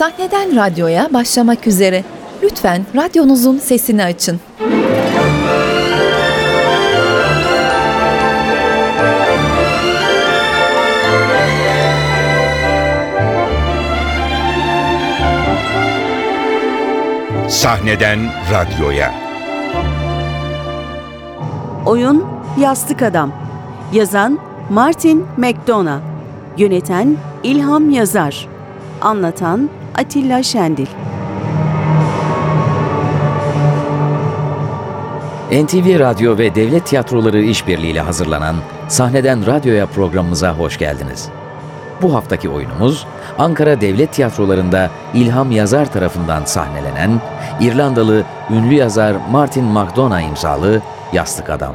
[0.00, 2.04] Sahneden radyoya başlamak üzere.
[2.42, 4.40] Lütfen radyonuzun sesini açın.
[17.48, 18.18] Sahneden
[18.52, 19.14] radyoya.
[21.86, 22.24] Oyun
[22.58, 23.32] Yastık Adam.
[23.92, 24.38] Yazan
[24.70, 26.02] Martin McDonough.
[26.56, 28.48] Yöneten İlham Yazar.
[29.00, 30.86] Anlatan Atilla Şendil.
[35.52, 38.56] NTV Radyo ve Devlet Tiyatroları işbirliğiyle hazırlanan
[38.88, 41.28] Sahneden Radyoya programımıza hoş geldiniz.
[42.02, 43.06] Bu haftaki oyunumuz
[43.38, 47.20] Ankara Devlet Tiyatroları'nda İlham Yazar tarafından sahnelenen
[47.60, 51.74] İrlandalı ünlü yazar Martin McDonough imzalı Yastık Adam.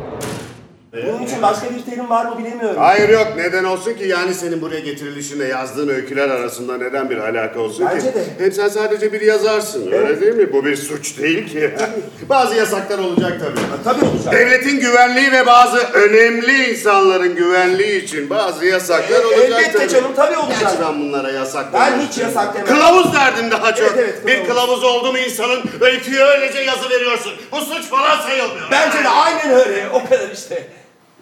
[0.94, 2.76] Bunun için başka bir terim var mı bilemiyorum.
[2.80, 7.60] Hayır yok neden olsun ki yani senin buraya getirilişinle yazdığın öyküler arasında neden bir alaka
[7.60, 8.16] olsun Bence ki?
[8.16, 8.24] de.
[8.40, 10.54] Hem sen sadece bir yazarsın öyle değil mi?
[10.54, 11.72] Bu bir suç değil ki.
[12.30, 13.60] bazı yasaklar olacak tabii.
[13.84, 14.34] Tabii olacak.
[14.34, 19.90] Devletin güvenliği ve bazı önemli insanların güvenliği için bazı yasaklar E, olacak elbette tabii.
[19.90, 20.58] canım, tabii olacak.
[20.62, 22.08] Gerçi ben bunlara yasak Ben demem.
[22.08, 22.68] hiç yasak demem.
[22.68, 23.92] Kılavuz derdim daha çok.
[23.98, 24.66] Evet, evet, bir kılavuz.
[24.66, 27.32] kılavuz oldu mu insanın öyküye öylece yazı veriyorsun.
[27.52, 28.68] Bu suç falan sayılmıyor.
[28.72, 29.90] Bence de aynen öyle.
[29.94, 30.68] O kadar işte.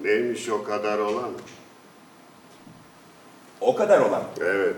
[0.01, 1.29] Neymiş o kadar olan?
[3.61, 4.23] O kadar olan.
[4.41, 4.75] Evet.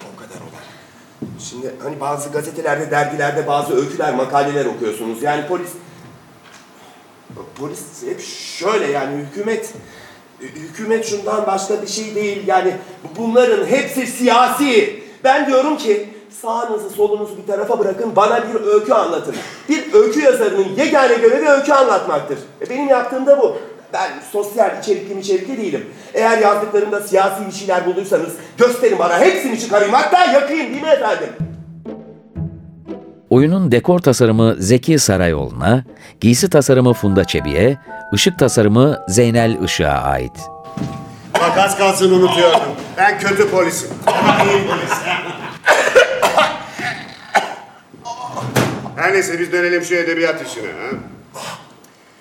[0.00, 0.78] O kadar olan.
[1.38, 5.22] Şimdi hani bazı gazetelerde, dergilerde bazı öyküler, makaleler okuyorsunuz.
[5.22, 5.70] Yani polis...
[7.58, 8.20] Polis hep
[8.58, 9.74] şöyle yani hükümet...
[10.40, 12.46] Hükümet şundan başka bir şey değil.
[12.46, 12.76] Yani
[13.16, 15.02] bunların hepsi siyasi.
[15.24, 16.08] Ben diyorum ki
[16.42, 19.34] sağınızı solunuzu bir tarafa bırakın bana bir öykü anlatın.
[19.68, 22.38] Bir öykü yazarının yegane görevi öykü anlatmaktır.
[22.60, 23.58] E benim yaptığım da bu.
[23.92, 25.86] Ben sosyal içerikli içerikli değilim.
[26.14, 31.28] Eğer yazdıklarımda siyasi bir şeyler bulduysanız gösterin bana hepsini çıkarayım hatta yakayım değil mi efendim?
[33.30, 35.84] Oyunun dekor tasarımı Zeki Sarayoğlu'na,
[36.20, 37.78] giysi tasarımı Funda Çebi'ye,
[38.14, 40.32] ışık tasarımı Zeynel Işık'a ait.
[41.34, 42.60] Bak az kalsın unutuyordum.
[42.96, 43.88] Ben kötü polisim.
[44.06, 44.98] Ama iyi polis.
[48.96, 50.66] Her neyse biz dönelim şu edebiyat işine.
[50.66, 50.90] Ha?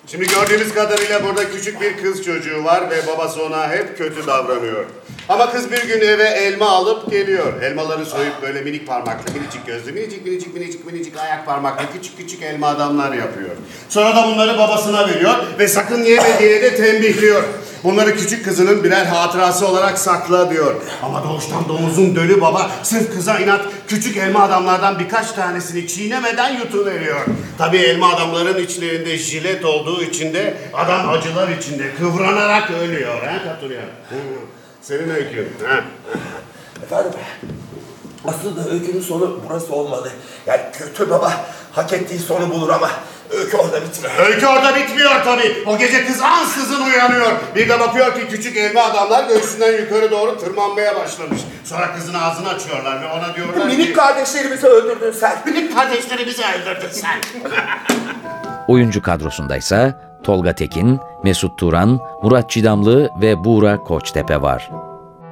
[0.08, 4.86] Şimdi gördüğümüz kadarıyla burada küçük bir kız çocuğu var ve babası ona hep kötü davranıyor.
[5.30, 7.62] Ama kız bir gün eve elma alıp geliyor.
[7.62, 12.44] Elmaları soyup böyle minik parmaklı, minicik gözlü, minicik minicik minicik minicik ayak parmaklı küçük küçük
[12.44, 13.50] elma adamlar yapıyor.
[13.90, 17.44] Sonra da bunları babasına veriyor ve sakın yeme diye de tembihliyor.
[17.84, 20.76] Bunları küçük kızının birer hatırası olarak sakla diyor.
[21.04, 27.26] Ama doğuştan domuzun dölü baba sırf kıza inat küçük elma adamlardan birkaç tanesini çiğnemeden yutuveriyor.
[27.58, 33.22] Tabii elma adamların içlerinde jilet olduğu için de adam acılar içinde kıvranarak ölüyor.
[33.24, 33.82] Ha Katurya?
[34.88, 35.48] Senin öykün.
[35.68, 35.84] Ha?
[36.84, 37.12] Efendim
[38.28, 40.10] aslında öykünün sonu burası olmalı.
[40.46, 41.34] Yani kötü baba
[41.72, 42.90] hak ettiği sonu bulur ama
[43.32, 44.28] öykü orada bitmiyor.
[44.28, 45.64] Öykü orada bitmiyor tabii.
[45.66, 47.32] O gece kız ansızın uyanıyor.
[47.56, 51.42] Bir de bakıyor ki küçük elma adamlar göğsünden yukarı doğru tırmanmaya başlamış.
[51.64, 53.94] Sonra kızın ağzını açıyorlar ve ona diyorlar Minik ki...
[53.94, 55.38] kardeşlerimizi öldürdün sen.
[55.46, 57.22] Minik kardeşlerimizi öldürdün sen.
[58.68, 64.70] Oyuncu kadrosundaysa Tolga Tekin, Mesut Turan, Murat Çidamlı ve Buğra Koçtepe var.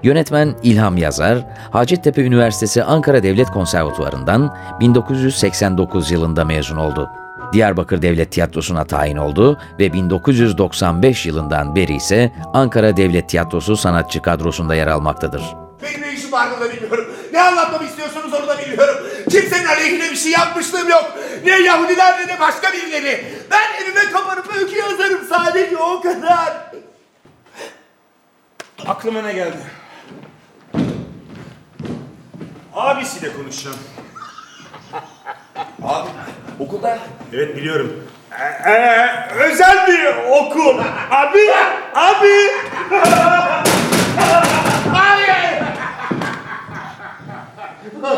[0.03, 1.37] Yönetmen İlham Yazar,
[1.71, 7.09] Hacettepe Üniversitesi Ankara Devlet Konservatuvarı'ndan 1989 yılında mezun oldu.
[7.53, 14.75] Diyarbakır Devlet Tiyatrosu'na tayin oldu ve 1995 yılından beri ise Ankara Devlet Tiyatrosu sanatçı kadrosunda
[14.75, 15.64] yer almaktadır.
[15.85, 17.15] Benim ne işim var burada bilmiyorum.
[17.33, 19.07] Ne anlatmamı istiyorsunuz onu da bilmiyorum.
[19.31, 21.17] Kimsenin aleyhine bir şey yapmışlığım yok.
[21.45, 23.25] Ne Yahudiler ne de başka birileri.
[23.51, 26.53] Ben evime kapanıp öykü yazarım sadece o kadar.
[28.87, 29.57] Aklıma ne geldi?
[32.73, 33.77] Abisiyle konuşacağım.
[35.83, 36.09] Abi
[36.59, 36.99] okulda
[37.33, 38.03] Evet biliyorum.
[38.65, 40.79] Ee, özel bir okul.
[41.11, 41.51] Abi,
[41.95, 42.51] abi.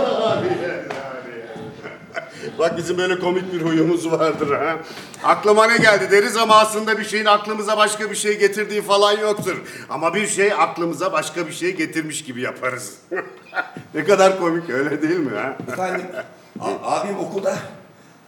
[2.59, 4.77] Bak bizim böyle komik bir huyumuz vardır ha.
[5.23, 9.61] Aklıma ne geldi deriz ama aslında bir şeyin aklımıza başka bir şey getirdiği falan yoktur.
[9.89, 12.97] Ama bir şey aklımıza başka bir şey getirmiş gibi yaparız.
[13.93, 15.57] ne kadar komik öyle değil mi ha?
[15.73, 16.05] efendim
[16.59, 17.57] a- abim okulda.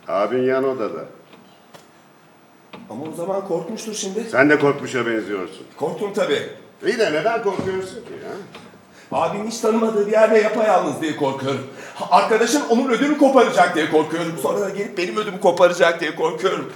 [0.07, 1.05] Abin yan odada.
[2.89, 4.23] Ama o zaman korkmuştur şimdi.
[4.23, 5.65] Sen de korkmuşa benziyorsun.
[5.77, 6.49] Korktum tabii.
[6.85, 8.31] İyi de neden korkuyorsun ki ya?
[9.11, 11.67] Abim hiç tanımadığı bir yerde yapayalnız diye korkuyorum.
[12.11, 14.39] Arkadaşım onun ödümü koparacak diye korkuyorum.
[14.43, 16.71] Sonra da gelip benim ödümü koparacak diye korkuyorum.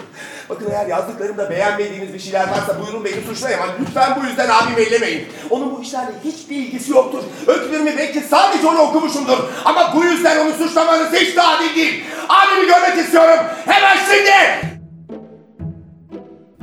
[0.50, 4.82] Bakın eğer yazdıklarımda beğenmediğiniz bir şeyler varsa buyurun beni suçlayın ama lütfen bu yüzden abimi
[4.82, 5.28] ellemeyin.
[5.50, 7.24] Onun bu işlerle hiçbir ilgisi yoktur.
[7.48, 9.38] Öykülerimi belki sadece onu okumuşumdur.
[9.66, 12.04] Ama bu yüzden onu suçlamanız hiç daha adil değil.
[12.30, 13.40] Abimi görmek istiyorum.
[13.66, 14.32] Hemen şimdi.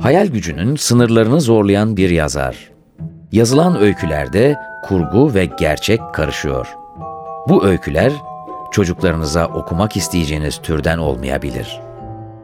[0.01, 2.71] Hayal gücünün sınırlarını zorlayan bir yazar.
[3.31, 6.77] Yazılan öykülerde kurgu ve gerçek karışıyor.
[7.47, 8.13] Bu öyküler
[8.71, 11.81] çocuklarınıza okumak isteyeceğiniz türden olmayabilir.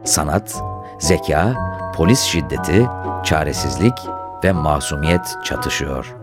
[0.04, 0.56] Sanat,
[0.98, 1.54] zeka,
[1.96, 2.86] polis şiddeti,
[3.24, 3.94] çaresizlik
[4.44, 6.14] ve masumiyet çatışıyor.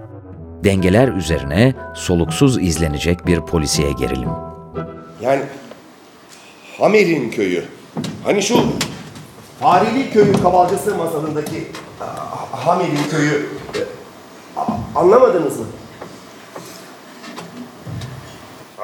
[0.63, 4.29] Dengeler üzerine soluksuz izlenecek bir polisiye gerilim.
[5.21, 5.41] Yani
[6.79, 7.63] Hamer'in köyü.
[8.23, 8.57] Hani şu
[9.59, 11.67] Fareli köyü kavalcısı masalındaki
[12.01, 13.49] ah, Hamer'in köyü.
[13.75, 13.79] e,
[14.95, 15.65] Anlamadınız mı?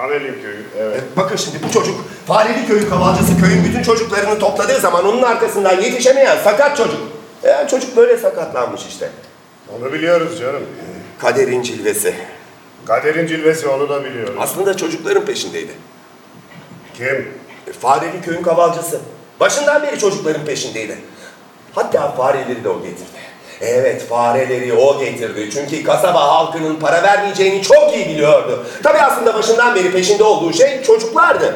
[0.02, 1.04] Hamelin köyü, evet.
[1.18, 1.96] Bakın şimdi bu çocuk
[2.28, 7.00] Fareli köyü kavalcısı köyün bütün çocuklarını topladığı zaman onun arkasından yetişemeyen sakat çocuk.
[7.44, 9.10] E, çocuk böyle sakatlanmış işte.
[9.78, 10.64] Onu biliyoruz canım.
[11.20, 12.16] Kaderin cilvesi.
[12.86, 14.36] Kaderin cilvesi onu da biliyoruz.
[14.40, 15.72] Aslında çocukların peşindeydi.
[16.94, 17.32] Kim?
[17.68, 19.00] E, Fareli köyün kavalcısı.
[19.40, 20.98] Başından beri çocukların peşindeydi.
[21.76, 23.22] Hatta fareleri de o getirdi.
[23.62, 25.50] Evet fareleri o getirdi.
[25.54, 28.66] Çünkü kasaba halkının para vermeyeceğini çok iyi biliyordu.
[28.84, 31.56] Tabii aslında başından beri peşinde olduğu şey çocuklardı.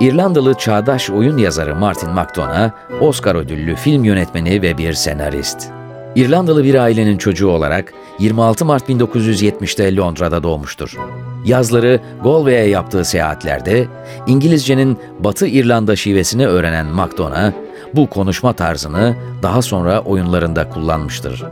[0.00, 5.68] İrlandalı çağdaş oyun yazarı Martin McDonagh, Oscar ödüllü film yönetmeni ve bir senarist.
[6.14, 10.96] İrlandalı bir ailenin çocuğu olarak 26 Mart 1970'te Londra'da doğmuştur.
[11.44, 13.86] Yazları Galway'e yaptığı seyahatlerde
[14.26, 17.52] İngilizcenin Batı İrlanda şivesini öğrenen McDonagh,
[17.94, 21.44] bu konuşma tarzını daha sonra oyunlarında kullanmıştır.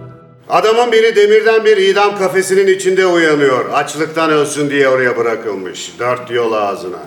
[0.48, 3.70] Adamın biri demirden bir idam kafesinin içinde uyanıyor.
[3.72, 5.92] Açlıktan ölsün diye oraya bırakılmış.
[5.98, 6.98] Dört yol ağzına.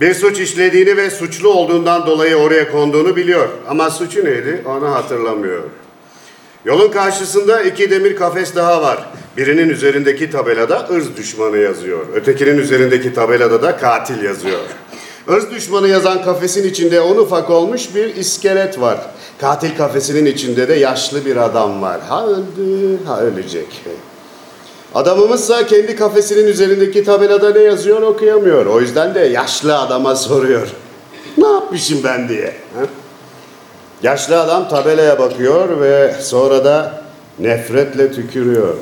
[0.00, 3.48] Bir suç işlediğini ve suçlu olduğundan dolayı oraya konduğunu biliyor.
[3.68, 5.62] Ama suçu neydi onu hatırlamıyor.
[6.64, 9.06] Yolun karşısında iki demir kafes daha var.
[9.36, 12.06] Birinin üzerindeki tabelada ırz düşmanı yazıyor.
[12.14, 14.60] Ötekinin üzerindeki tabelada da katil yazıyor.
[15.28, 18.98] Irz düşmanı yazan kafesin içinde un ufak olmuş bir iskelet var.
[19.40, 22.00] Katil kafesinin içinde de yaşlı bir adam var.
[22.08, 23.84] Ha öldü, ha ölecek.
[24.94, 28.66] Adamımızsa kendi kafesinin üzerindeki tabelada ne yazıyor okuyamıyor.
[28.66, 30.68] O yüzden de yaşlı adama soruyor.
[31.38, 32.46] Ne yapmışım ben diye.
[32.46, 32.86] ha?
[34.02, 37.02] Yaşlı adam tabelaya bakıyor ve sonra da
[37.38, 38.74] nefretle tükürüyor.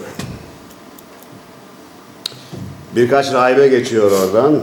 [2.97, 4.61] Birkaç rahibe geçiyor oradan.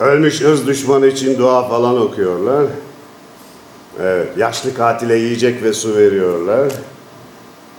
[0.00, 2.66] Ölmüş ırz düşmanı için dua falan okuyorlar.
[4.00, 6.72] Evet, yaşlı katile yiyecek ve su veriyorlar.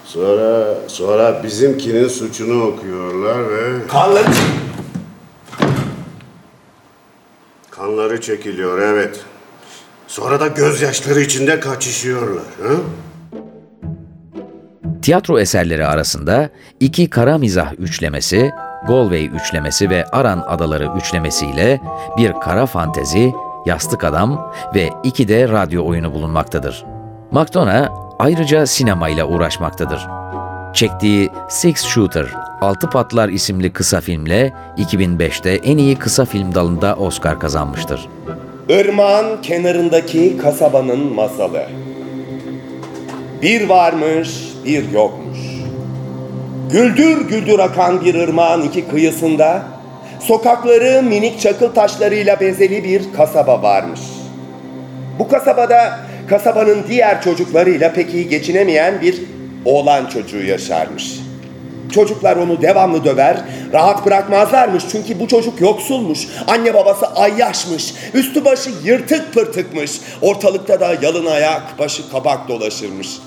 [0.06, 4.27] Sonra sonra bizimkinin suçunu okuyorlar ve Kanları
[7.71, 9.19] kanları çekiliyor evet.
[10.07, 12.44] Sonra da gözyaşları içinde kaçışıyorlar.
[12.63, 12.74] Ha?
[15.01, 18.51] Tiyatro eserleri arasında iki kara mizah üçlemesi,
[18.88, 21.81] Galway üçlemesi ve Aran Adaları üçlemesiyle
[22.18, 23.33] bir kara fantezi,
[23.66, 26.86] Yastık Adam ve iki de radyo oyunu bulunmaktadır.
[27.31, 27.89] McDonagh
[28.19, 30.07] ayrıca sinemayla uğraşmaktadır.
[30.74, 32.25] Çektiği Six Shooter,
[32.62, 38.10] Altı Patlar isimli kısa filmle 2005'te en iyi kısa film dalında Oscar kazanmıştır.
[38.69, 41.66] Irmağın kenarındaki kasabanın masalı.
[43.42, 44.30] Bir varmış,
[44.66, 45.50] bir yokmuş.
[46.71, 49.63] Güldür güldür akan bir ırmağın iki kıyısında
[50.19, 54.00] sokakları minik çakıl taşlarıyla bezeli bir kasaba varmış.
[55.19, 59.22] Bu kasabada kasabanın diğer çocuklarıyla pek iyi geçinemeyen bir
[59.65, 61.19] oğlan çocuğu yaşarmış.
[61.91, 63.38] Çocuklar onu devamlı döver,
[63.74, 66.27] rahat bırakmazlarmış çünkü bu çocuk yoksulmuş.
[66.48, 69.91] Anne babası ayyaşmış, üstü başı yırtık pırtıkmış.
[70.22, 73.19] Ortalıkta da yalın ayak, başı kabak dolaşırmış.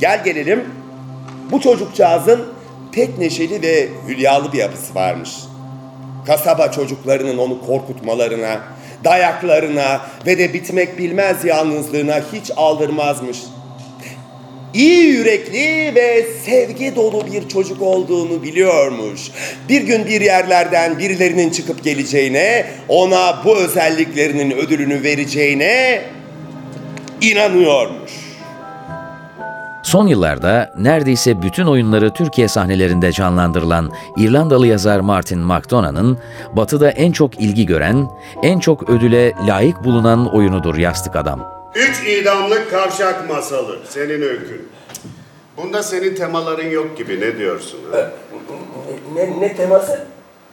[0.00, 0.64] Gel gelelim,
[1.52, 2.46] bu çocukcağızın
[2.92, 5.30] pek neşeli ve hülyalı bir yapısı varmış.
[6.26, 8.60] Kasaba çocuklarının onu korkutmalarına,
[9.04, 13.38] dayaklarına ve de bitmek bilmez yalnızlığına hiç aldırmazmış.
[14.74, 19.20] İyi yürekli ve sevgi dolu bir çocuk olduğunu biliyormuş.
[19.68, 26.02] Bir gün bir yerlerden birilerinin çıkıp geleceğine, ona bu özelliklerinin ödülünü vereceğine
[27.20, 28.29] inanıyormuş.
[29.82, 36.18] Son yıllarda neredeyse bütün oyunları Türkiye sahnelerinde canlandırılan İrlandalı yazar Martin McDonagh'ın
[36.56, 38.08] Batı'da en çok ilgi gören,
[38.42, 41.52] en çok ödüle layık bulunan oyunudur Yastık Adam.
[41.74, 43.78] Üç idamlık kavşak masalı.
[43.88, 44.68] Senin öykün.
[45.56, 47.20] Bunda senin temaların yok gibi.
[47.20, 47.80] Ne diyorsun?
[47.92, 48.10] ha?
[49.14, 50.06] Ne, ne teması?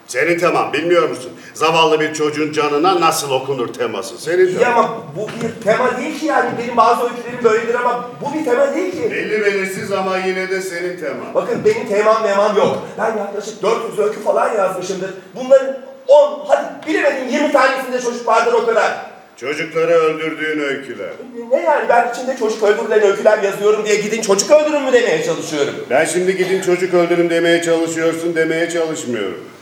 [0.07, 1.31] Senin teman bilmiyor musun?
[1.57, 4.17] Zavallı bir çocuğun canına nasıl okunur teması.
[4.17, 6.49] Senin İyi ama bu bir tema değil ki yani.
[6.59, 9.11] Benim bazı öykülerim böyledir ama bu bir tema değil ki.
[9.11, 11.33] Belli belirsiz ama yine de senin teman.
[11.33, 12.83] Bakın benim temam memam yok.
[12.97, 15.09] Ben yaklaşık 400 öykü falan yazmışımdır.
[15.35, 18.91] Bunların 10, hadi bilemedim 20 tanesinde çocuk vardır o kadar.
[19.37, 21.13] Çocukları öldürdüğün öyküler.
[21.51, 25.73] Ne yani ben içinde çocuk öldürülen öyküler yazıyorum diye gidin çocuk öldürün mü demeye çalışıyorum.
[25.89, 29.56] Ben şimdi gidin çocuk öldürün demeye çalışıyorsun demeye çalışmıyorum.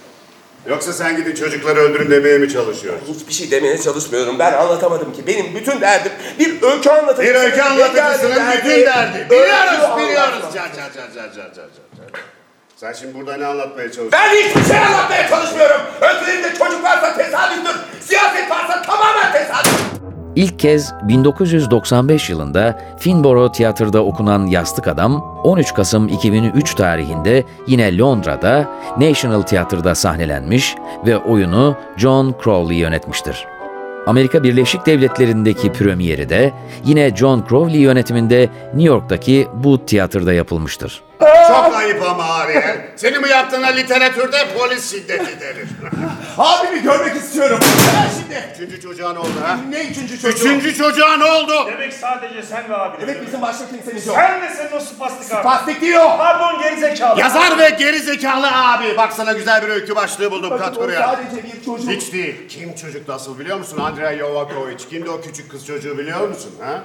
[0.69, 3.13] Yoksa sen gidin çocukları öldürün demeye mi çalışıyorsun?
[3.13, 4.39] Hiçbir şey demeye çalışmıyorum.
[4.39, 5.27] Ben anlatamadım ki.
[5.27, 7.35] Benim bütün derdim bir öykü anlatıcısının...
[7.35, 10.43] Bir öykü anlatıcısının bütün derdi, Biliyoruz, biliyoruz.
[10.53, 11.65] Car, car, car, car, car, car, car.
[12.75, 14.11] Sen şimdi burada ne anlatmaya çalışıyorsun?
[14.11, 15.81] Ben hiçbir şey anlatmaya çalışmıyorum.
[16.01, 17.75] Öykülerimde çocuk varsa tesadüftür.
[18.01, 19.81] Siyaset varsa tamamen tesadüf.
[20.35, 28.69] İlk kez 1995 yılında Finborough Tiyatro'da okunan Yastık Adam, 13 Kasım 2003 tarihinde yine Londra'da
[28.97, 30.75] National Tiyatro'da sahnelenmiş
[31.05, 33.45] ve oyunu John Crowley yönetmiştir.
[34.07, 36.53] Amerika Birleşik Devletleri'ndeki premieri de
[36.85, 41.01] yine John Crowley yönetiminde New York'taki Booth Tiyatro'da yapılmıştır.
[41.47, 42.81] Çok ayıp ama Ariel.
[42.95, 45.67] Senin bu yaptığına literatürde polis şiddeti denir.
[46.37, 47.59] Abimi görmek istiyorum.
[47.61, 48.43] Ben şimdi.
[48.55, 49.57] Üçüncü çocuğa ne oldu ha?
[49.69, 50.37] Ne üçüncü çocuğu?
[50.37, 51.53] Üçüncü çocuğa ne oldu?
[51.67, 53.03] Demek sadece sen ve abin.
[53.03, 54.15] Evet bizim başka kimsemiz yok.
[54.19, 55.43] Sen de senin o spastik abi.
[55.43, 56.17] Pastik değil o.
[56.17, 57.19] Pardon gerizekalı.
[57.19, 58.97] Yazar ve geri zekalı abi.
[58.97, 61.01] Bak sana güzel bir öykü başlığı buldum Bakın o Katkuruya.
[61.07, 61.89] sadece bir çocuk.
[61.89, 62.47] Hiç değil.
[62.49, 63.77] Kim çocuk nasıl biliyor musun?
[63.79, 64.77] Andrei Yovakovic.
[64.89, 66.51] Kimdi o küçük kız çocuğu biliyor musun?
[66.61, 66.81] Ha?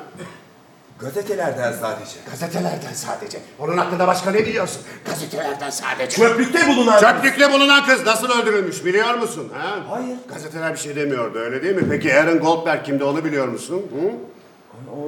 [1.01, 2.17] Gazetelerden sadece.
[2.31, 3.39] Gazetelerden sadece.
[3.59, 4.83] Onun hakkında başka ne biliyorsun?
[5.07, 6.17] Gazetelerden sadece.
[6.17, 7.01] Çöplükte bulunan.
[7.01, 9.53] Çöplükte bulunan kız nasıl öldürülmüş biliyor musun?
[9.55, 9.77] Ha?
[9.91, 10.17] Hayır.
[10.33, 11.83] Gazeteler bir şey demiyordu öyle değil mi?
[11.91, 13.83] Peki Aaron Goldberg kimdi onu biliyor musun?
[13.93, 14.11] Hı?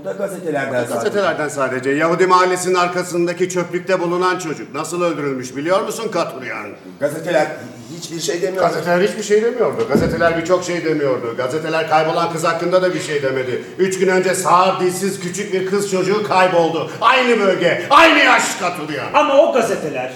[0.01, 0.95] O da gazetelerden sadece.
[0.95, 1.91] Gazetelerden sadece.
[1.91, 6.67] Yahudi mahallesinin arkasındaki çöplükte bulunan çocuk nasıl öldürülmüş biliyor musun Katuryan?
[7.01, 7.47] Gazeteler
[8.03, 8.63] hiçbir şey demiyor.
[8.65, 9.89] Gazeteler hiçbir şey demiyordu.
[9.89, 11.35] Gazeteler birçok şey demiyordu.
[11.37, 13.63] Gazeteler kaybolan kız hakkında da bir şey demedi.
[13.79, 16.91] Üç gün önce sağır dilsiz küçük bir kız çocuğu kayboldu.
[17.01, 19.07] Aynı bölge, aynı yaş Katuryan.
[19.15, 20.13] Ama o gazeteler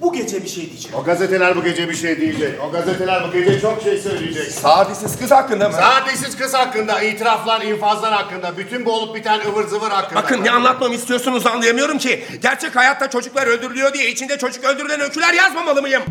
[0.00, 0.92] bu gece bir şey diyecek.
[0.94, 2.60] O gazeteler bu gece bir şey diyecek.
[2.68, 4.44] O gazeteler bu gece çok şey söyleyecek.
[4.52, 5.74] Sadisiz kız hakkında mı?
[5.74, 10.22] Sadesiz kız hakkında, itiraflar, infazlar hakkında, bütün bu olup biten ıvır zıvır hakkında.
[10.22, 12.24] Bakın ne anlatmamı istiyorsunuz anlayamıyorum ki.
[12.42, 16.02] Gerçek hayatta çocuklar öldürülüyor diye içinde çocuk öldürülen öyküler yazmamalı mıyım?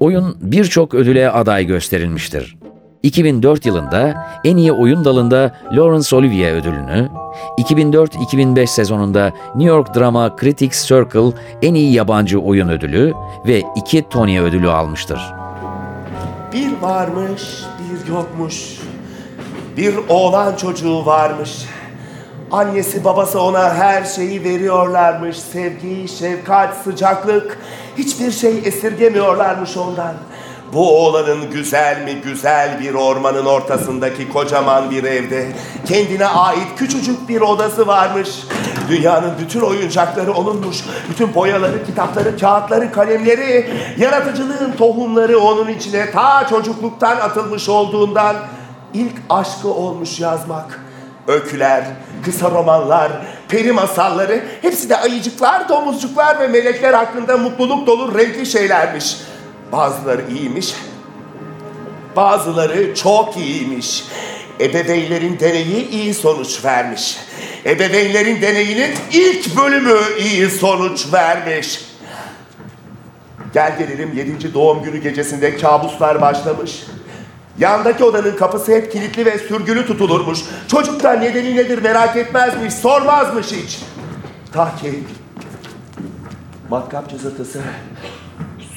[0.00, 2.58] Oyun birçok ödüle aday gösterilmiştir.
[3.02, 7.08] 2004 yılında en iyi oyun dalında Laurence Olivier ödülünü,
[7.58, 13.14] 2004-2005 sezonunda New York Drama Critics Circle en iyi yabancı oyun ödülü
[13.46, 15.20] ve iki Tony ödülü almıştır.
[16.52, 17.42] Bir varmış,
[17.78, 18.78] bir yokmuş.
[19.76, 21.50] Bir oğlan çocuğu varmış.
[22.50, 25.36] Annesi babası ona her şeyi veriyorlarmış.
[25.36, 27.58] Sevgi, şefkat, sıcaklık.
[27.98, 30.14] Hiçbir şey esirgemiyorlarmış ondan.
[30.72, 35.46] Bu oğlanın güzel mi güzel bir ormanın ortasındaki kocaman bir evde
[35.86, 38.28] kendine ait küçücük bir odası varmış.
[38.88, 40.84] Dünyanın bütün oyuncakları onunmuş.
[41.10, 48.36] Bütün boyaları, kitapları, kağıtları, kalemleri, yaratıcılığın tohumları onun içine ta çocukluktan atılmış olduğundan
[48.94, 50.87] ilk aşkı olmuş yazmak.
[51.28, 51.84] Öyküler,
[52.24, 53.12] kısa romanlar,
[53.48, 59.16] peri masalları hepsi de ayıcıklar, domuzcuklar ve melekler hakkında mutluluk dolu renkli şeylermiş.
[59.72, 60.74] Bazıları iyiymiş,
[62.16, 64.04] bazıları çok iyiymiş.
[64.60, 67.18] Ebeveynlerin deneyi iyi sonuç vermiş.
[67.66, 71.80] Ebeveynlerin deneyinin ilk bölümü iyi sonuç vermiş.
[73.54, 74.54] Gel gelelim 7.
[74.54, 76.82] doğum günü gecesinde kabuslar başlamış.
[77.58, 80.38] Yandaki odanın kapısı hep kilitli ve sürgülü tutulurmuş.
[80.68, 83.78] Çocuk da nedeni nedir merak etmezmiş, sormazmış hiç.
[84.52, 85.04] Ta ki
[86.70, 87.60] matkap cızırtısı,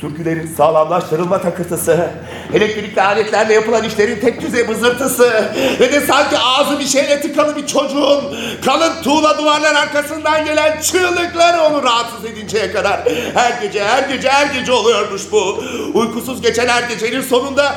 [0.01, 2.09] sürgülerin sağlamlaştırılma takıntısı,
[2.53, 7.67] elektrikli aletlerle yapılan işlerin tek düze bızırtısı ve de sanki ağzı bir şeyle tıkalı bir
[7.67, 8.23] çocuğun
[8.65, 13.01] kalın tuğla duvarlar arkasından gelen çığlıkları onu rahatsız edinceye kadar
[13.33, 15.63] her gece her gece her gece oluyormuş bu.
[15.93, 17.75] Uykusuz geçen her gecenin sonunda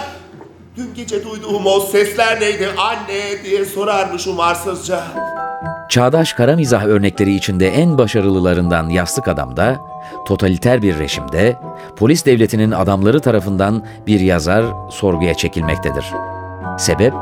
[0.76, 5.02] dün gece duyduğum o sesler neydi anne diye sorarmış umarsızca.
[5.88, 9.76] Çağdaş kara mizah örnekleri içinde en başarılılarından Yastık Adam'da,
[10.26, 11.56] totaliter bir rejimde,
[11.96, 16.04] polis devletinin adamları tarafından bir yazar sorguya çekilmektedir.
[16.78, 17.12] Sebep,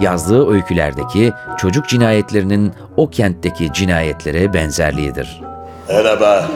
[0.00, 5.42] yazdığı öykülerdeki çocuk cinayetlerinin o kentteki cinayetlere benzerliğidir.
[5.88, 6.48] Merhaba.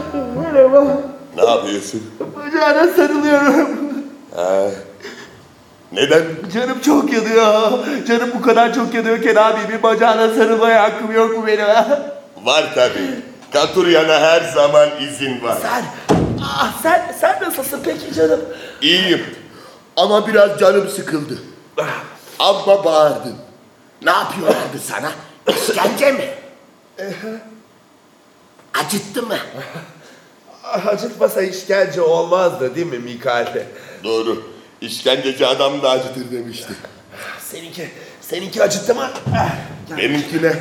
[0.52, 1.00] Merhaba.
[1.37, 2.02] Ne yapıyorsun?
[2.37, 3.68] Bacağına sarılıyorum.
[5.95, 6.25] Neden?
[6.55, 7.71] Canım çok yanıyor.
[8.09, 11.67] Canım bu kadar çok yanıyorken abi bir bacağına sarılmaya hakkım yok mu benim?
[12.45, 13.23] Var tabii.
[13.53, 15.57] Katuryana her zaman izin var.
[15.63, 15.85] Sen,
[16.43, 18.41] ah sen, sen nasılsın peki canım?
[18.83, 19.25] İyiyim.
[19.97, 21.39] Ama biraz canım sıkıldı.
[22.39, 23.35] Amma bağırdın.
[24.03, 25.11] Ne yapıyorlardı sana?
[25.49, 26.25] İşkence mi?
[28.85, 29.37] Acıttı mı?
[30.87, 33.47] Acıtmasa işkence olmazdı değil mi Mikail?
[34.05, 34.53] Doğru.
[34.87, 36.73] İşkenceci adam da acıtır demişti.
[37.41, 39.11] Seninki, seninki acıttı mı?
[39.99, 40.53] Benimki ne?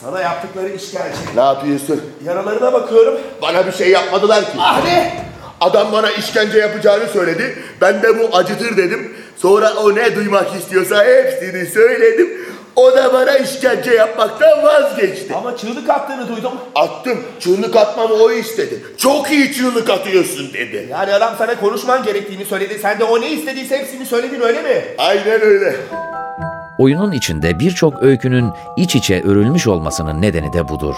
[0.00, 1.18] Sana yaptıkları işkence.
[1.36, 2.02] Ne yapıyorsun?
[2.24, 3.20] Yaralarına bakıyorum.
[3.42, 4.50] Bana bir şey yapmadılar ki.
[4.58, 5.24] Ah ne?
[5.60, 7.58] Adam bana işkence yapacağını söyledi.
[7.80, 9.16] Ben de bu acıtır dedim.
[9.36, 12.46] Sonra o ne duymak istiyorsa hepsini söyledim.
[12.76, 15.34] O da bana işkence yapmaktan vazgeçti.
[15.34, 16.52] Ama çığlık attığını duydum.
[16.74, 17.18] Attım.
[17.40, 18.82] Çığlık atmamı o istedi.
[18.98, 20.88] Çok iyi çığlık atıyorsun dedi.
[20.90, 22.78] Yani adam sana konuşman gerektiğini söyledi.
[22.78, 24.84] Sen de o ne istediyse hepsini söyledin öyle mi?
[24.98, 25.76] Aynen öyle.
[26.78, 30.94] Oyunun içinde birçok öykünün iç içe örülmüş olmasının nedeni de budur.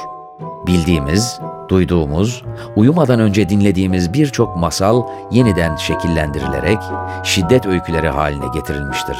[0.67, 2.43] Bildiğimiz, duyduğumuz,
[2.77, 6.79] uyumadan önce dinlediğimiz birçok masal yeniden şekillendirilerek
[7.25, 9.17] şiddet öyküleri haline getirilmiştir.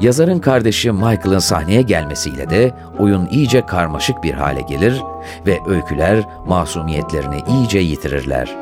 [0.00, 5.02] Yazarın kardeşi Michael'ın sahneye gelmesiyle de oyun iyice karmaşık bir hale gelir
[5.46, 8.56] ve öyküler masumiyetlerini iyice yitirirler.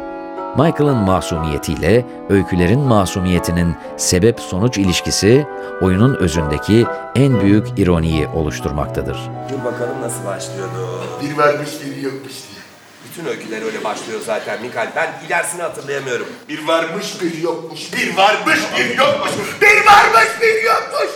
[0.56, 5.46] Michael'ın masumiyetiyle öykülerin masumiyetinin sebep-sonuç ilişkisi
[5.82, 9.18] oyunun özündeki en büyük ironiyi oluşturmaktadır.
[9.52, 11.00] Dur bakalım nasıl başlıyordu.
[11.22, 12.61] Bir varmış bir yokmuş diye.
[13.10, 14.88] Bütün öyküler öyle başlıyor zaten Mikael.
[14.96, 16.26] Ben ilerisini hatırlayamıyorum.
[16.48, 17.92] Bir varmış bir yokmuş.
[17.92, 19.30] Bir varmış bir yokmuş.
[19.60, 21.10] Bir varmış bir yokmuş.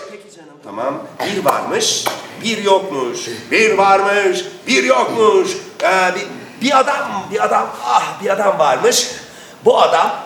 [0.64, 1.02] Tamam.
[1.26, 2.04] Bir varmış,
[2.44, 3.18] bir yokmuş.
[3.50, 5.50] Bir varmış, bir yokmuş.
[5.82, 6.26] Ee, bir,
[6.66, 9.10] bir adam, bir adam, ah bir adam varmış.
[9.64, 10.16] Bu adam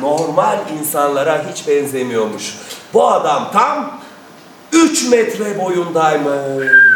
[0.00, 2.54] normal insanlara hiç benzemiyormuş.
[2.94, 4.00] Bu adam tam
[4.72, 6.87] 3 metre boyundaymış.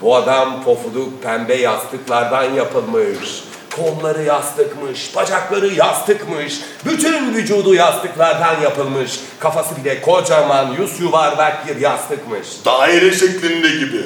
[0.00, 3.44] Bu adam pofuduk pembe yastıklardan yapılmış.
[3.76, 9.20] Kolları yastıkmış, bacakları yastıkmış, bütün vücudu yastıklardan yapılmış.
[9.40, 12.48] Kafası bile kocaman, yüz yuvarlak bir yastıkmış.
[12.64, 14.02] Daire şeklinde gibi.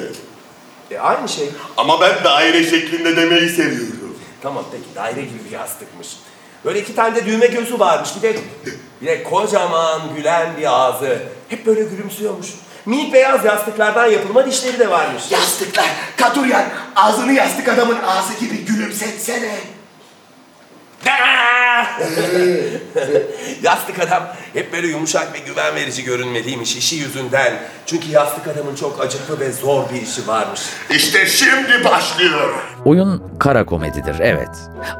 [0.91, 1.49] E aynı şey.
[1.77, 4.17] Ama ben daire şeklinde demeyi seviyorum.
[4.41, 6.07] Tamam peki daire gibi bir yastıkmış.
[6.65, 8.09] Böyle iki tane de düğme gözü varmış.
[8.17, 8.35] Bir de,
[9.05, 11.19] de kocaman gülen bir ağzı.
[11.49, 12.47] Hep böyle gülümsüyormuş.
[12.85, 15.23] Minik beyaz yastıklardan yapılma dişleri de varmış.
[15.31, 15.85] Yastıklar,
[16.17, 16.63] Katuryan
[16.95, 19.55] ağzını yastık adamın ağzı gibi gülümsetsene.
[23.63, 27.53] yastık adam hep böyle yumuşak ve güven verici görünmeliymiş işi yüzünden.
[27.85, 30.61] Çünkü yastık adamın çok acıklı ve zor bir işi varmış.
[30.89, 32.53] İşte şimdi başlıyor.
[32.85, 34.49] Oyun kara komedidir evet.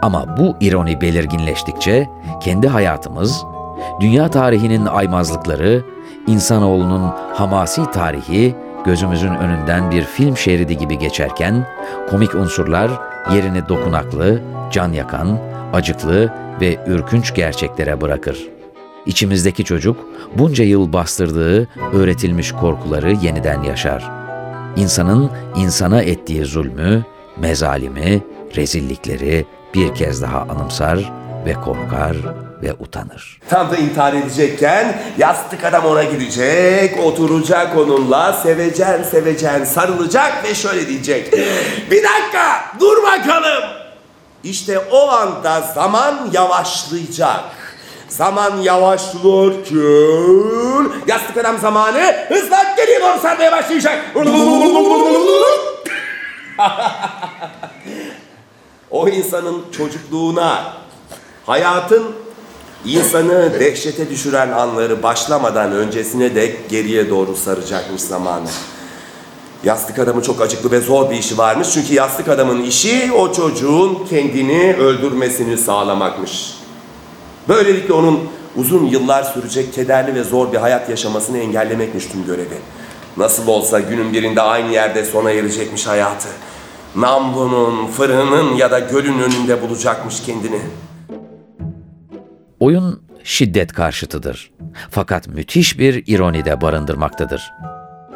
[0.02, 2.10] Ama bu ironi belirginleştikçe
[2.44, 3.44] kendi hayatımız,
[4.00, 5.84] dünya tarihinin aymazlıkları,
[6.28, 11.68] insanoğlunun hamasi tarihi gözümüzün önünden bir film şeridi gibi geçerken
[12.10, 12.92] komik unsurlar
[13.34, 15.40] yerini dokunaklı, can yakan,
[15.74, 18.48] acıklı ve ürkünç gerçeklere bırakır.
[19.06, 19.98] İçimizdeki çocuk
[20.38, 24.12] bunca yıl bastırdığı öğretilmiş korkuları yeniden yaşar.
[24.76, 27.04] İnsanın insana ettiği zulmü,
[27.38, 28.22] mezalimi,
[28.56, 31.12] rezillikleri bir kez daha anımsar
[31.46, 32.16] ve korkar
[32.64, 33.40] ve utanır.
[33.50, 40.88] Tam da intihar edecekken yastık adam ona gidecek, oturacak onunla, sevecen sevecen sarılacak ve şöyle
[40.88, 41.34] diyecek.
[41.92, 43.64] Bir dakika, dur bakalım.
[44.44, 47.44] İşte o anda zaman yavaşlayacak.
[48.08, 49.74] Zaman yavaşlarken
[51.08, 54.06] yastık adam zamanı hızla geriye doğru sarmaya başlayacak.
[58.92, 60.74] o insanın çocukluğuna,
[61.46, 62.23] hayatın
[62.86, 68.50] insanı dehşete düşüren anları başlamadan öncesine dek geriye doğru saracakmış zamanı.
[69.64, 71.70] Yastık adamın çok acıklı ve zor bir işi varmış.
[71.74, 76.54] Çünkü yastık adamın işi o çocuğun kendini öldürmesini sağlamakmış.
[77.50, 78.20] Böylelikle onun
[78.56, 82.58] uzun yıllar sürecek kederli ve zor bir hayat yaşamasını engellemekmiş tüm görevi.
[83.18, 86.30] Nasıl olsa günün birinde aynı yerde sona erecekmiş hayatı.
[86.96, 90.60] Namlunun, fırının ya da gölün önünde bulacakmış kendini.
[92.64, 94.52] Oyun şiddet karşıtıdır.
[94.90, 97.52] Fakat müthiş bir ironi de barındırmaktadır.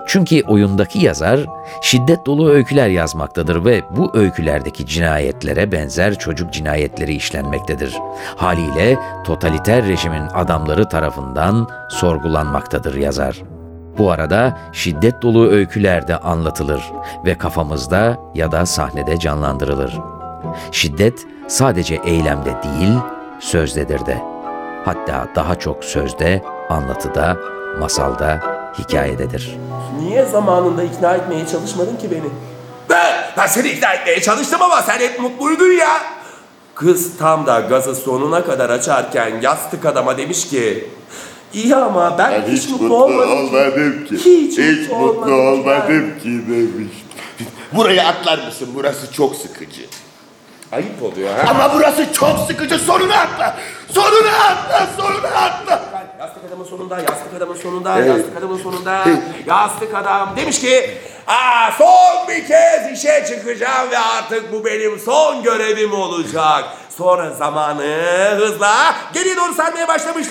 [0.08, 1.40] Çünkü oyundaki yazar
[1.82, 7.94] şiddet dolu öyküler yazmaktadır ve bu öykülerdeki cinayetlere benzer çocuk cinayetleri işlenmektedir.
[8.36, 13.42] Haliyle totaliter rejimin adamları tarafından sorgulanmaktadır yazar.
[13.98, 16.82] Bu arada şiddet dolu öyküler de anlatılır
[17.26, 19.94] ve kafamızda ya da sahnede canlandırılır.
[20.72, 22.94] Şiddet sadece eylemde değil,
[23.40, 24.37] sözdedir de.
[24.88, 27.38] Hatta daha çok sözde, anlatıda,
[27.80, 28.40] masalda,
[28.80, 29.58] hikayededir.
[30.00, 32.30] Niye zamanında ikna etmeye çalışmadın ki beni?
[32.90, 36.02] Ben, ben seni ikna etmeye çalıştım ama sen hep mutluydun ya.
[36.76, 40.88] Kız tam da gazı sonuna kadar açarken yastık adama demiş ki...
[41.54, 44.16] İyi ama ben, Ben hiç, mutlu, olmadım, olmadım ki.
[44.16, 47.06] Hiç, Hiç mutlu, mutlu olmadım, olmadım ki demiş.
[47.74, 48.70] Buraya atlar mısın?
[48.76, 49.82] Burası çok sıkıcı.
[50.72, 51.50] Ayıp oluyor ha.
[51.50, 52.80] Ama burası çok sıkıcı.
[52.80, 53.58] Sonuna atla.
[53.94, 54.88] Sonuna atla.
[54.98, 55.84] Sonuna atla.
[56.20, 59.04] Yastık adamın sonunda, yastık adamın sonunda, yastık adamın sonunda,
[59.48, 65.44] yastık adam demiş ki Aa, son bir kez işe çıkacağım ve artık bu benim son
[65.44, 66.66] görevim olacak.
[66.98, 67.84] Sonra zamanı
[68.38, 70.28] hızla geri doğru sarmaya başlamış.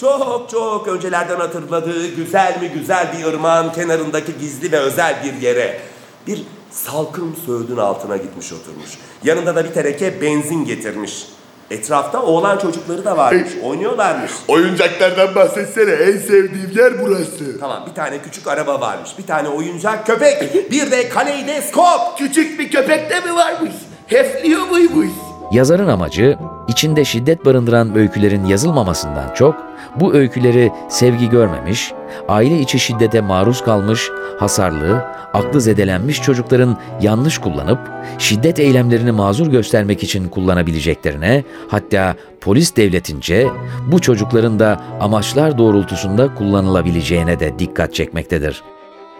[0.00, 5.80] Çok çok öncelerden hatırladığı güzel mi güzel bir ırmağın kenarındaki gizli ve özel bir yere.
[6.26, 8.90] Bir salkım söğüdün altına gitmiş oturmuş.
[9.24, 11.26] Yanında da bir tereke benzin getirmiş.
[11.70, 13.50] Etrafta oğlan çocukları da varmış.
[13.64, 14.30] Oynuyorlarmış.
[14.48, 15.90] Oyuncaklardan bahsetsene.
[15.90, 17.60] En sevdiğim yer burası.
[17.60, 19.10] Tamam bir tane küçük araba varmış.
[19.18, 20.70] Bir tane oyuncak köpek.
[20.70, 22.18] Bir de kaleidoskop.
[22.18, 23.72] Küçük bir köpek de mi varmış?
[24.06, 25.10] Hefliyor muymuş?
[25.50, 29.56] Yazarın amacı içinde şiddet barındıran öykülerin yazılmamasından çok
[30.00, 31.92] bu öyküleri sevgi görmemiş,
[32.28, 37.78] aile içi şiddete maruz kalmış, hasarlı, aklı zedelenmiş çocukların yanlış kullanıp
[38.18, 43.48] şiddet eylemlerini mazur göstermek için kullanabileceklerine, hatta polis devletince
[43.92, 48.62] bu çocukların da amaçlar doğrultusunda kullanılabileceğine de dikkat çekmektedir.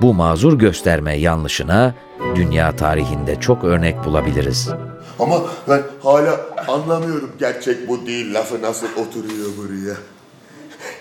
[0.00, 1.94] Bu mazur gösterme yanlışına
[2.34, 4.70] dünya tarihinde çok örnek bulabiliriz.
[5.20, 9.94] Ama ben hala anlamıyorum gerçek bu değil lafı nasıl oturuyor buraya.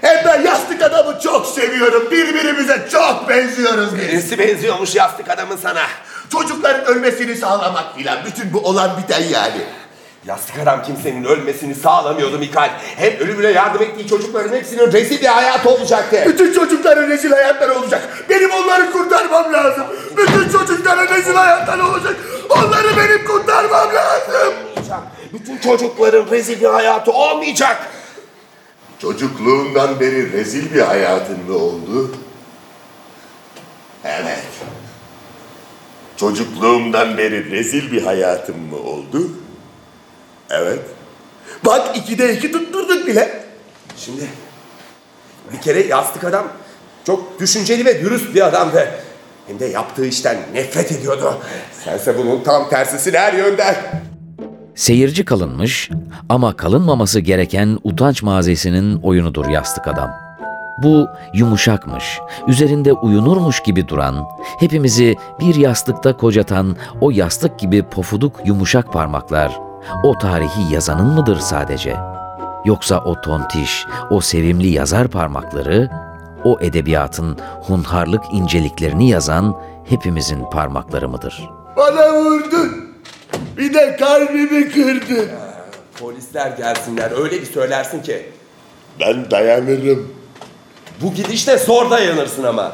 [0.02, 2.12] Hem ben yastık adamı çok seviyorum.
[2.12, 4.08] Birbirimize çok benziyoruz biz.
[4.08, 5.82] Birisi benziyormuş yastık adamın sana.
[6.32, 8.26] Çocukların ölmesini sağlamak filan.
[8.26, 9.62] Bütün bu olan biten yani.
[10.28, 12.72] Yastık adam kimsenin ölmesini sağlamıyordu Mikael.
[12.96, 16.24] Hem ölümüne yardım ettiği çocukların hepsinin rezil bir hayatı olacaktı.
[16.28, 18.26] Bütün çocukların rezil hayatları olacak.
[18.30, 19.84] Benim onları kurtarmam lazım.
[20.18, 22.16] Bütün çocukların rezil hayatları olacak.
[22.50, 24.54] Onları benim kurtarmam lazım.
[24.90, 25.00] Olmayacak.
[25.34, 27.88] Bütün çocukların rezil bir hayatı olmayacak.
[29.02, 32.12] Çocukluğundan beri rezil bir hayatın mı oldu?
[34.06, 34.46] Evet.
[36.18, 39.30] Çocukluğumdan beri rezil bir hayatım mı oldu?
[40.50, 40.80] Evet.
[41.66, 43.44] Bak ikide iki tutturduk bile.
[43.98, 44.22] Şimdi
[45.54, 46.48] bir kere yastık adam
[47.06, 48.88] çok düşünceli ve dürüst bir adamdı.
[49.48, 51.38] Hem de yaptığı işten nefret ediyordu.
[51.84, 53.76] Sense bunun tam tersisin her yönden.
[54.76, 55.90] Seyirci kalınmış
[56.30, 60.12] ama kalınmaması gereken utanç mazisinin oyunudur yastık adam.
[60.84, 64.28] Bu yumuşakmış, üzerinde uyunurmuş gibi duran,
[64.60, 69.60] hepimizi bir yastıkta kocatan o yastık gibi pofuduk yumuşak parmaklar,
[70.04, 71.96] o tarihi yazanın mıdır sadece?
[72.66, 75.90] Yoksa o tontiş, o sevimli yazar parmakları,
[76.44, 82.96] o edebiyatın hunharlık inceliklerini yazan hepimizin parmakları mıdır?'' Bana vurdun.
[83.58, 85.30] Bir de kalbimi kırdın.
[86.00, 88.30] Polisler gelsinler öyle bir söylersin ki.
[89.00, 90.14] Ben dayanırım.
[91.02, 92.72] Bu gidişle zor dayanırsın ama.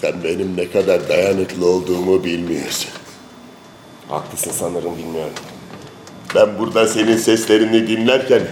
[0.00, 2.90] Sen benim ne kadar dayanıklı olduğumu bilmiyorsun.
[4.08, 5.32] Haklısın sanırım bilmiyorum.
[6.34, 8.42] Ben burada senin seslerini dinlerken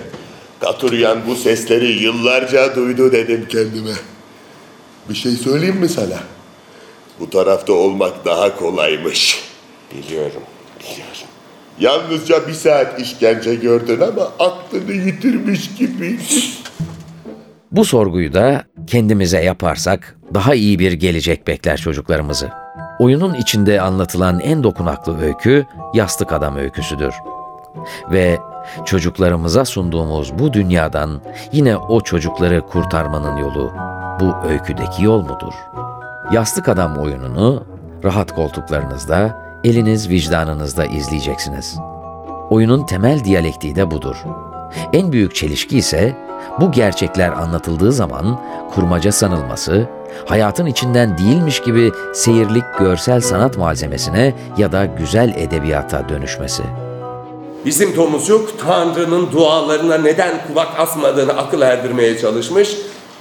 [0.61, 3.93] Katuryan bu sesleri yıllarca duydu dedim kendime.
[5.09, 6.19] Bir şey söyleyeyim mi sana?
[7.21, 9.45] Bu tarafta olmak daha kolaymış.
[9.95, 10.43] Biliyorum,
[10.81, 11.31] biliyorum.
[11.81, 16.45] Yalnızca bir saat işkence gördün ama aklını yitirmiş gibiydin.
[17.73, 22.51] Bu sorguyu da kendimize yaparsak daha iyi bir gelecek bekler çocuklarımızı.
[22.99, 27.14] Oyunun içinde anlatılan en dokunaklı öykü Yastık Adam öyküsüdür.
[28.11, 28.38] Ve
[28.85, 31.20] çocuklarımıza sunduğumuz bu dünyadan
[31.52, 33.72] yine o çocukları kurtarmanın yolu
[34.20, 35.54] bu öyküdeki yol mudur?
[36.33, 37.64] Yastık Adam oyununu
[38.04, 41.78] rahat koltuklarınızda, eliniz vicdanınızda izleyeceksiniz.
[42.50, 44.16] Oyunun temel diyalektiği de budur.
[44.92, 46.16] En büyük çelişki ise
[46.61, 48.40] bu gerçekler anlatıldığı zaman
[48.74, 49.88] kurmaca sanılması,
[50.26, 56.62] hayatın içinden değilmiş gibi seyirlik görsel sanat malzemesine ya da güzel edebiyata dönüşmesi.
[57.64, 62.77] Bizim domuzcuk Tanrı'nın dualarına neden kulak asmadığını akıl erdirmeye çalışmış.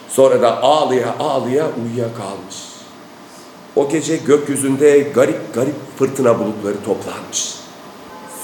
[0.09, 2.55] Sonra da ağlıya ağlıya uyuyakalmış.
[3.75, 7.55] O gece gökyüzünde garip garip fırtına bulutları toplanmış.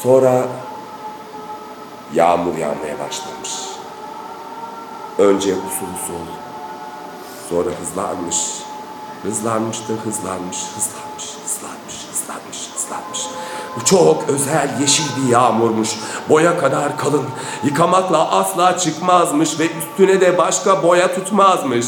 [0.04, 0.48] Sonra
[2.14, 3.52] yağmur yağmaya başlamış.
[5.18, 6.26] Önce usul usul,
[7.50, 8.38] sonra hızlanmış.
[9.24, 11.05] Hızlanmış da hızlanmış, hızlanmış,
[12.86, 13.20] hızlanmış.
[13.76, 15.90] Bu çok özel yeşil bir yağmurmuş.
[16.30, 17.26] Boya kadar kalın.
[17.64, 21.86] Yıkamakla asla çıkmazmış ve üstüne de başka boya tutmazmış.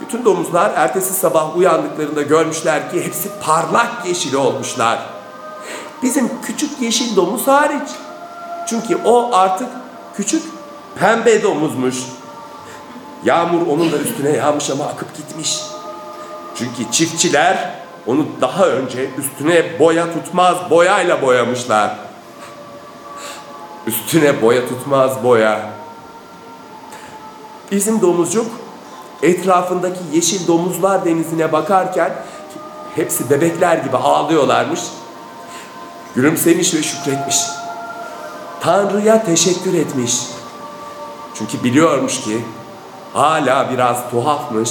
[0.00, 4.98] Bütün domuzlar ertesi sabah uyandıklarında görmüşler ki hepsi parlak yeşil olmuşlar.
[6.02, 7.88] Bizim küçük yeşil domuz hariç.
[8.68, 9.68] Çünkü o artık
[10.16, 10.42] küçük
[10.98, 11.96] Pembe domuzmuş.
[13.24, 15.60] Yağmur onun da üstüne yağmış ama akıp gitmiş.
[16.54, 21.96] Çünkü çiftçiler onu daha önce üstüne boya tutmaz boyayla boyamışlar.
[23.86, 25.70] Üstüne boya tutmaz boya.
[27.72, 28.46] Bizim domuzcuk
[29.22, 32.12] etrafındaki yeşil domuzlar denizine bakarken
[32.94, 34.80] hepsi bebekler gibi ağlıyorlarmış.
[36.14, 37.36] Gülümsemiş ve şükretmiş.
[38.60, 40.20] Tanrı'ya teşekkür etmiş.
[41.34, 42.44] Çünkü biliyormuş ki
[43.12, 44.70] hala biraz tuhafmış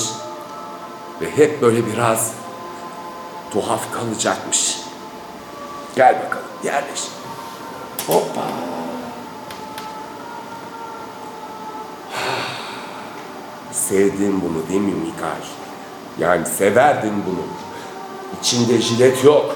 [1.22, 2.32] ve hep böyle biraz
[3.53, 4.77] tuhaf kalacakmış.
[5.95, 7.01] Gel bakalım yerleş.
[8.07, 8.41] Hoppa.
[13.71, 15.41] Sevdin bunu değil mi Mikael?
[16.19, 17.43] Yani severdin bunu.
[18.39, 19.55] İçinde jilet yok.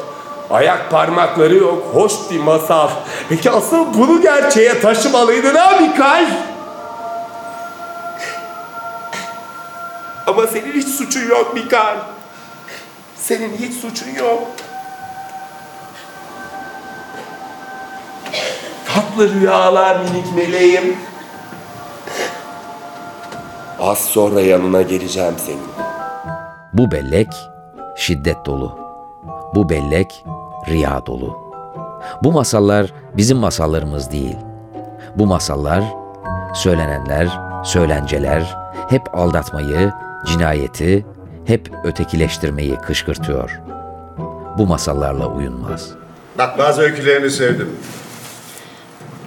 [0.49, 1.83] Ayak parmakları yok.
[1.93, 2.89] Hoş bir masal.
[3.29, 6.27] Peki asıl bunu gerçeğe taşımalıydın ha Mikael?
[10.27, 11.97] Ama senin hiç suçun yok Mikael.
[13.23, 14.47] Senin hiç suçun yok.
[18.93, 20.97] Tatlı rüyalar minik meleğim.
[23.79, 25.67] Az sonra yanına geleceğim senin.
[26.73, 27.27] Bu bellek
[27.95, 28.79] şiddet dolu.
[29.55, 30.25] Bu bellek
[30.67, 31.37] riya dolu.
[32.23, 34.37] Bu masallar bizim masallarımız değil.
[35.15, 35.83] Bu masallar
[36.53, 38.57] söylenenler, söylenceler
[38.89, 39.91] hep aldatmayı,
[40.25, 41.05] cinayeti,
[41.45, 43.59] hep ötekileştirmeyi kışkırtıyor.
[44.57, 45.89] Bu masallarla uyunmaz.
[46.37, 47.69] Bak bazı öykülerini sevdim.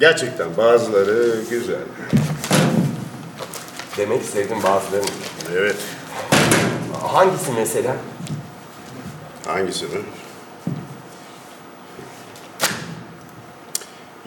[0.00, 1.76] Gerçekten bazıları güzel.
[3.96, 5.06] Demek sevdim bazılarını.
[5.56, 5.76] Evet.
[7.02, 7.96] Hangisi mesela?
[9.46, 9.90] Hangisi mi?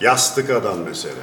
[0.01, 1.15] Yastık adam mesela.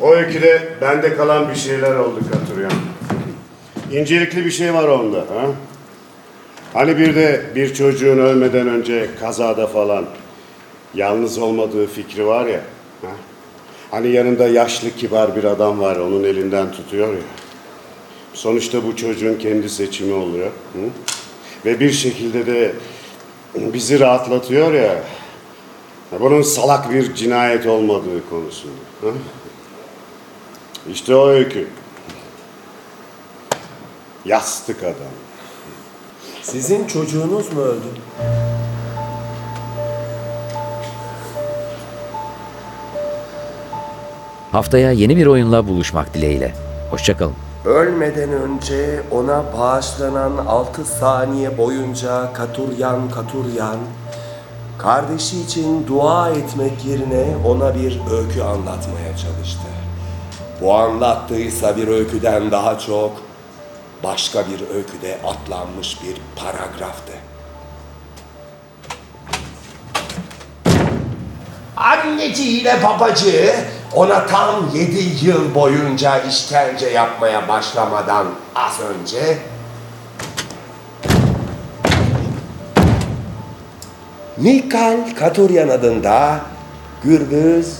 [0.00, 2.49] O öyküde bende kalan bir şeyler oldu Katuryan.
[3.90, 5.18] İncelikli bir şey var onda.
[5.18, 5.46] Ha?
[6.72, 10.04] Hani bir de bir çocuğun ölmeden önce kazada falan
[10.94, 12.60] yalnız olmadığı fikri var ya.
[13.02, 13.10] Ha?
[13.90, 17.20] Hani yanında yaşlı kibar bir adam var onun elinden tutuyor ya.
[18.34, 20.46] Sonuçta bu çocuğun kendi seçimi oluyor.
[20.46, 20.80] Hı?
[21.64, 22.72] Ve bir şekilde de
[23.54, 25.02] bizi rahatlatıyor ya.
[26.20, 28.74] Bunun salak bir cinayet olmadığı konusunda.
[29.00, 29.12] Hı?
[30.92, 31.66] İşte o öykü.
[34.24, 35.12] Yastık adam.
[36.42, 37.86] Sizin çocuğunuz mu öldü?
[44.52, 46.54] Haftaya yeni bir oyunla buluşmak dileğiyle.
[46.90, 47.34] Hoşçakalın.
[47.64, 53.76] Ölmeden önce ona bağışlanan 6 saniye boyunca Katuryan Katuryan
[54.78, 59.66] kardeşi için dua etmek yerine ona bir öykü anlatmaya çalıştı.
[60.60, 63.29] Bu anlattıysa bir öyküden daha çok
[64.04, 67.12] başka bir öyküde atlanmış bir paragraftı.
[71.76, 73.54] Anneciğiyle babacığı
[73.94, 79.38] ona tam yedi yıl boyunca işkence yapmaya başlamadan az önce
[84.36, 86.40] Mikal Katuryan adında
[87.04, 87.78] gürbüz,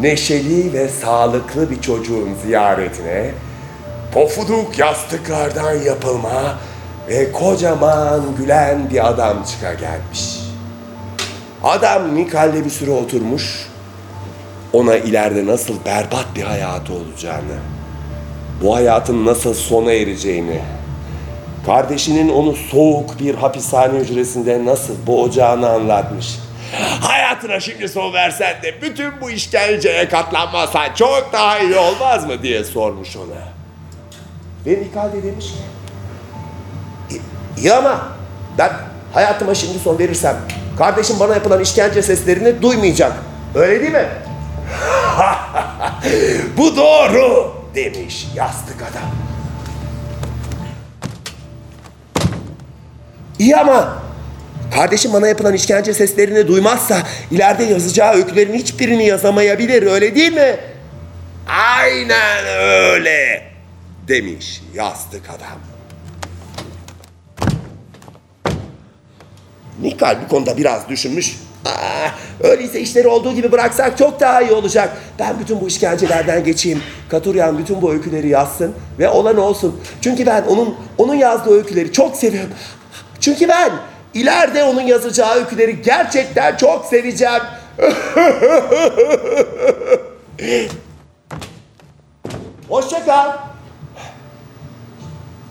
[0.00, 3.34] neşeli ve sağlıklı bir çocuğun ziyaretine
[4.14, 6.58] pofuduk yastıklardan yapılma
[7.08, 10.40] ve kocaman gülen bir adam çıka gelmiş.
[11.64, 13.68] Adam Mikal'le bir süre oturmuş,
[14.72, 17.58] ona ileride nasıl berbat bir hayatı olacağını,
[18.62, 20.60] bu hayatın nasıl sona ereceğini,
[21.66, 26.38] kardeşinin onu soğuk bir hapishane hücresinde nasıl boğacağını anlatmış.
[27.00, 32.64] Hayatına şimdi son versen de bütün bu işkenceye katlanmazsan çok daha iyi olmaz mı diye
[32.64, 33.59] sormuş ona.
[34.66, 35.52] Ve Mikal de demiş ki,
[37.10, 37.20] "İyi-
[37.58, 38.08] iyi ama
[38.58, 38.70] ben
[39.14, 40.36] hayatıma şimdi son verirsem
[40.78, 43.12] kardeşim bana yapılan işkence seslerini duymayacak.
[43.54, 44.06] Öyle değil mi?
[46.56, 49.10] Bu doğru demiş yastık adam.
[53.38, 53.98] İyi ama
[54.74, 56.98] kardeşim bana yapılan işkence seslerini duymazsa
[57.30, 60.56] ileride yazacağı öykülerin hiçbirini yazamayabilir öyle değil mi?
[61.48, 63.49] Aynen öyle
[64.10, 65.58] demiş yastık adam.
[69.82, 71.36] Nikal bu konuda biraz düşünmüş.
[71.64, 72.08] Aa,
[72.40, 74.96] öyleyse işleri olduğu gibi bıraksak çok daha iyi olacak.
[75.18, 76.82] Ben bütün bu işkencelerden geçeyim.
[77.08, 79.80] Katuryan bütün bu öyküleri yazsın ve olan olsun.
[80.00, 82.50] Çünkü ben onun onun yazdığı öyküleri çok seviyorum.
[83.20, 83.72] Çünkü ben
[84.14, 87.42] ileride onun yazacağı öyküleri gerçekten çok seveceğim.
[92.68, 93.49] Hoşça kal.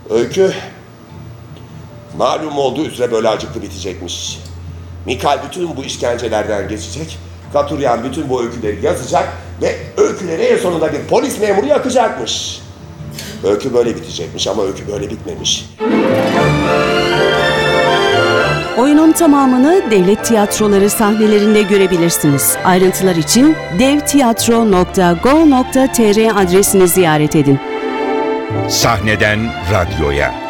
[0.10, 0.52] Öykü.
[2.18, 4.40] Malum olduğu üzere böyle acıklı bitecekmiş.
[5.06, 7.18] Mikal bütün bu işkencelerden geçecek.
[7.54, 9.30] Katuryan bütün bu öyküleri yazacak
[9.62, 12.62] ve öyküleri en sonunda bir polis memuru yakacakmış.
[13.44, 15.66] Öykü böyle bitecekmiş ama öykü böyle bitmemiş.
[18.78, 22.56] Oyunun tamamını devlet tiyatroları sahnelerinde görebilirsiniz.
[22.66, 27.60] Ayrıntılar için devtiyatro.go.tr adresini ziyaret edin.
[28.70, 30.49] Sahneden radyoya.